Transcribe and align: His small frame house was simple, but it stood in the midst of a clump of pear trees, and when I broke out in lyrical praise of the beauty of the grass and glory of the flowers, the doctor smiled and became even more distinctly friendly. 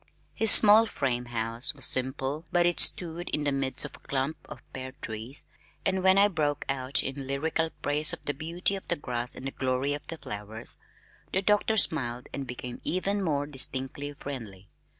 His 0.33 0.49
small 0.49 0.87
frame 0.87 1.25
house 1.25 1.75
was 1.75 1.85
simple, 1.85 2.43
but 2.51 2.65
it 2.65 2.79
stood 2.79 3.29
in 3.29 3.43
the 3.43 3.51
midst 3.51 3.85
of 3.85 3.95
a 3.95 3.99
clump 3.99 4.35
of 4.49 4.63
pear 4.73 4.93
trees, 4.99 5.45
and 5.85 6.01
when 6.01 6.17
I 6.17 6.27
broke 6.27 6.65
out 6.67 7.03
in 7.03 7.27
lyrical 7.27 7.69
praise 7.83 8.11
of 8.11 8.17
the 8.25 8.33
beauty 8.33 8.75
of 8.75 8.87
the 8.87 8.95
grass 8.95 9.35
and 9.35 9.55
glory 9.55 9.93
of 9.93 10.07
the 10.07 10.17
flowers, 10.17 10.77
the 11.31 11.43
doctor 11.43 11.77
smiled 11.77 12.29
and 12.33 12.47
became 12.47 12.81
even 12.83 13.21
more 13.23 13.45
distinctly 13.45 14.11
friendly. 14.13 14.69